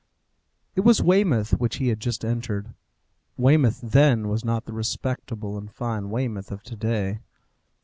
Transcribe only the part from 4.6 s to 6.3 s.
the respectable and fine